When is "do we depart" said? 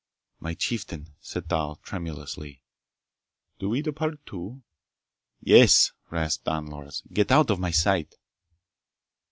3.59-4.25